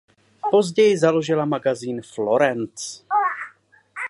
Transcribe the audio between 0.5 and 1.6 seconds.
Později založila